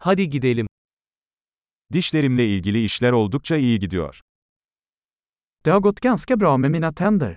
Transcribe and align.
Hadi 0.00 0.30
gidelim. 0.30 0.66
Dişlerimle 1.92 2.46
ilgili 2.48 2.84
işler 2.84 3.12
oldukça 3.12 3.56
iyi 3.56 3.78
gidiyor. 3.78 4.20
Det 5.64 5.70
har 5.70 5.80
gått 5.80 6.00
ganska 6.00 6.40
bra 6.40 6.56
med 6.56 6.70
mina 6.70 6.94
tänder. 6.94 7.36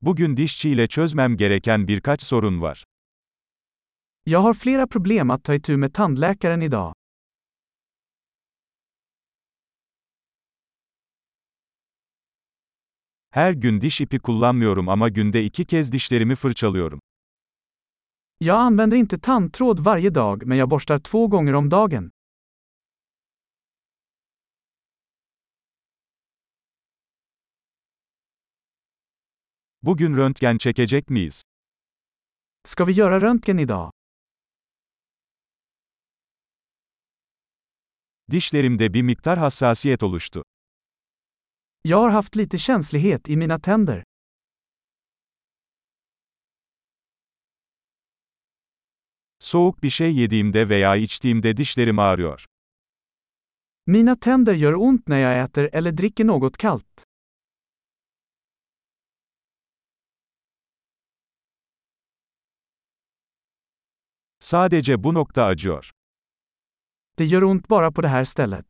Bugün 0.00 0.36
dişçiyle 0.36 0.88
çözmem 0.88 1.36
gereken 1.36 1.88
birkaç 1.88 2.22
sorun 2.22 2.60
var. 2.60 2.84
Jag 4.26 4.40
har 4.40 4.54
flera 4.54 4.86
problem 4.86 5.30
att 5.30 5.44
ta 5.44 5.54
itu 5.54 5.76
med 5.78 5.94
tandläkaren 5.94 6.60
idag. 6.60 6.92
Her 13.30 13.52
gün 13.52 13.80
diş 13.80 14.00
ipi 14.00 14.18
kullanmıyorum 14.18 14.88
ama 14.88 15.08
günde 15.08 15.44
iki 15.44 15.64
kez 15.64 15.92
dişlerimi 15.92 16.34
fırçalıyorum. 16.36 17.00
Jag 18.38 18.56
använder 18.60 18.96
inte 18.96 19.18
tandtråd 19.18 19.80
varje 19.80 20.10
dag 20.10 20.46
men 20.46 20.58
jag 20.58 20.68
borstar 20.68 20.98
två 20.98 21.26
gånger 21.28 21.54
om 21.54 21.68
dagen. 21.68 22.10
Bugün 29.82 30.16
röntgen 30.16 30.58
çekecek 30.58 31.08
miyiz? 31.08 31.42
Ska 32.68 32.84
vi 32.84 32.92
göra 32.92 33.20
röntgen 33.20 33.58
idag? 33.58 33.90
Dişlerimde 38.30 38.94
bir 38.94 39.02
miktar 39.02 39.38
hassasiyet 39.38 40.02
oluştu. 40.02 40.42
Jag 41.82 41.98
har 41.98 42.10
haft 42.10 42.36
lite 42.36 42.58
känslighet 42.58 43.28
i 43.28 43.36
mina 43.36 43.58
tänder. 43.60 44.02
Soğuk 49.44 49.82
bir 49.82 49.90
şey 49.90 50.16
yediğimde 50.16 50.68
veya 50.68 50.96
içtiğimde 50.96 51.56
dişlerim 51.56 51.98
ağrıyor. 51.98 52.46
Mina 53.86 54.16
tänder 54.20 54.54
gör 54.54 54.72
ont 54.72 55.08
när 55.08 55.18
jag 55.18 55.44
äter 55.44 55.70
eller 55.72 55.98
dricker 55.98 56.26
något 56.26 56.56
kallt. 56.56 56.86
Sadece 64.40 65.04
bu 65.04 65.14
nokta 65.14 65.44
acıyor. 65.44 65.90
Det 67.18 67.24
gör 67.24 67.42
ont 67.42 67.70
bara 67.70 67.90
på 67.90 68.02
det 68.02 68.08
här 68.08 68.24
stället. 68.24 68.66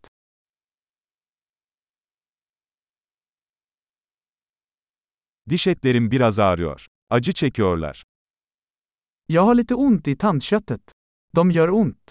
Diş 5.50 5.66
etlerim 5.66 6.10
biraz 6.10 6.38
ağrıyor. 6.38 6.86
Acı 7.10 7.32
çekiyorlar. 7.32 8.04
Jag 9.26 9.42
har 9.42 9.54
lite 9.54 9.74
ont 9.74 10.08
i 10.08 10.16
tandköttet. 10.16 10.92
De 11.32 11.50
gör 11.50 11.70
ont. 11.70 12.10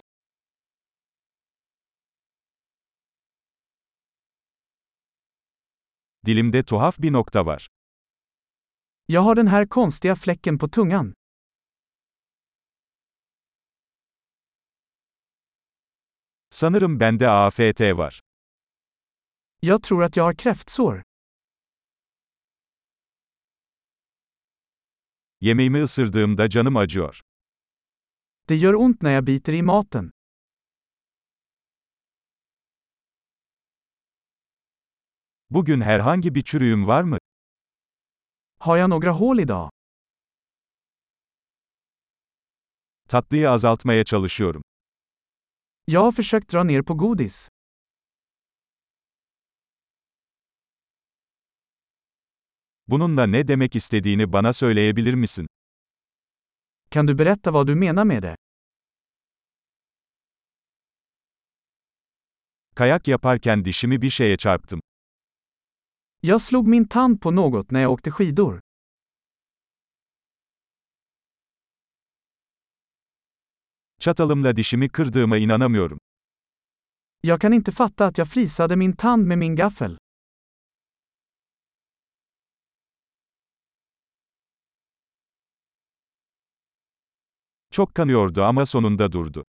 Dilimde 6.25 6.63
tuhaf 6.63 6.97
bir 6.97 7.11
nokta 7.11 7.43
var. 7.43 7.61
Jag 9.05 9.21
har 9.21 9.35
den 9.35 9.47
här 9.47 9.65
konstiga 9.65 10.15
fläcken 10.15 10.57
på 10.57 10.67
tungan. 10.67 11.13
Sanırım 16.53 16.97
bende 16.97 17.31
AFT 17.31 17.79
var. 17.95 18.13
Jag 19.59 19.83
tror 19.83 20.03
att 20.03 20.15
jag 20.15 20.23
har 20.23 20.33
kräftsår. 20.33 21.03
Yemeğimi 25.43 25.83
ısırdığımda 25.83 26.49
canım 26.49 26.77
acıyor. 26.77 27.21
Det 28.49 28.55
gör 28.55 28.73
ont 28.73 29.01
när 29.01 29.11
jag 29.11 29.27
biter 29.27 29.53
i 29.53 29.61
maten. 29.63 30.11
Bugün 35.49 35.81
herhangi 35.81 36.35
bir 36.35 36.43
çürüğüm 36.43 36.87
var 36.87 37.03
mı? 37.03 37.17
Har 38.59 38.77
jag 38.77 38.89
några 38.89 39.11
hål 39.11 39.39
idag? 39.39 39.69
Tatlıyı 43.09 43.49
azaltmaya 43.49 44.03
çalışıyorum. 44.03 44.61
Jag 45.87 46.01
har 46.01 46.11
försökt 46.11 46.53
dra 46.53 46.63
ner 46.63 46.83
på 46.83 46.93
godis. 46.97 47.49
Bununla 52.87 53.25
ne 53.27 53.47
demek 53.47 53.75
istediğini 53.75 54.33
bana 54.33 54.53
söyleyebilir 54.53 55.13
misin? 55.13 55.47
Kan 56.91 57.07
du 57.07 57.17
berätta 57.17 57.53
vad 57.53 57.67
du 57.67 57.75
menar 57.75 58.03
med 58.03 58.23
det? 58.23 58.35
Kayak 62.75 63.07
yaparken 63.07 63.65
dişimi 63.65 64.01
bir 64.01 64.09
şeye 64.09 64.37
çarptım. 64.37 64.79
Jag 66.21 66.41
slog 66.41 66.67
min 66.67 66.85
tand 66.87 67.19
på 67.21 67.31
något 67.31 67.71
när 67.71 67.81
jag 67.81 67.91
åkte 67.91 68.11
skidor. 68.11 68.59
Çatalımla 73.99 74.55
dişimi 74.55 74.89
kırdığıma 74.89 75.37
inanamıyorum. 75.37 75.99
Jag 77.21 77.41
kan 77.41 77.53
inte 77.53 77.71
fatta 77.71 78.05
att 78.05 78.17
jag 78.17 78.27
flisade 78.27 78.75
min 78.75 78.93
tand 78.95 79.27
med 79.27 79.37
min 79.37 79.55
gaffel. 79.55 79.97
Çok 87.73 87.95
kanıyordu 87.95 88.43
ama 88.43 88.65
sonunda 88.65 89.11
durdu. 89.11 89.43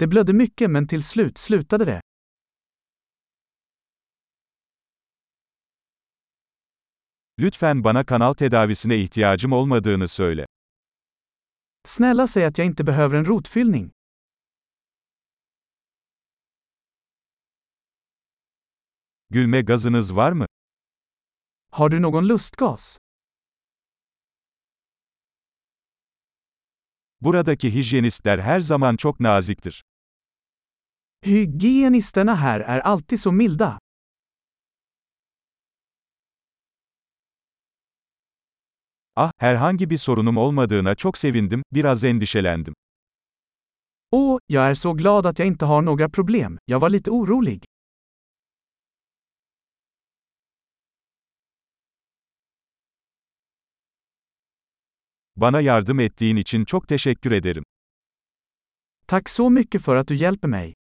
Det 0.00 0.10
blödde 0.10 0.32
mycket 0.32 0.70
men 0.70 0.86
till 0.86 1.02
slut 1.02 1.38
slutade 1.38 1.86
det. 1.86 2.00
Lütfen 7.38 7.84
bana 7.84 8.04
kanal 8.04 8.34
tedavisine 8.34 8.96
ihtiyacım 8.96 9.52
olmadığını 9.52 10.08
söyle. 10.08 10.46
Snälla 11.84 12.26
säg 12.26 12.44
att 12.44 12.58
jag 12.58 12.66
inte 12.66 12.86
behöver 12.86 13.18
en 13.18 13.24
rotfyllning. 13.26 13.90
Gülme 19.30 19.62
gazınız 19.62 20.16
var 20.16 20.32
mı? 20.32 20.46
Har 21.70 21.90
du 21.90 22.02
någon 22.02 22.28
lustgas? 22.28 22.98
Buradaki 27.20 27.74
hijyenistler 27.74 28.38
her 28.38 28.60
zaman 28.60 28.96
çok 28.96 29.20
naziktir. 29.20 29.82
Hygienisterna 31.24 32.36
här 32.36 32.60
är 32.60 32.80
alltid 32.80 33.20
så 33.20 33.32
milda. 33.32 33.78
Ah, 39.16 39.30
herhangi 39.38 39.90
bir 39.90 39.96
sorunum 39.98 40.36
olmadığına 40.36 40.94
çok 40.94 41.18
sevindim, 41.18 41.62
biraz 41.72 42.04
endişelendim. 42.04 42.74
Åh, 44.10 44.38
jag 44.46 44.70
är 44.70 44.74
så 44.74 44.92
glad 44.92 45.26
att 45.26 45.38
jag 45.38 45.48
inte 45.48 45.64
har 45.64 45.82
några 45.82 46.08
problem. 46.08 46.58
Jag 46.66 46.80
var 46.80 46.90
lite 46.90 47.10
orolig. 47.10 47.64
Bana 55.40 55.60
yardım 55.60 56.00
ettiğin 56.00 56.36
için 56.36 56.64
çok 56.64 56.88
teşekkür 56.88 57.32
ederim. 57.32 57.64
Tack 59.06 59.30
så 59.30 59.50
mycket 59.50 59.82
för 59.82 59.96
att 59.96 60.08
du 60.08 60.14
hjälper 60.14 60.48
mig. 60.48 60.77